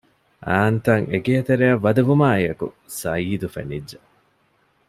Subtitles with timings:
[0.49, 2.67] އާންތަށް އެގޭތެރެއަށް ވަދެވުމާއެކު
[2.99, 3.97] ސަޢީދު ފެނިއްޖެ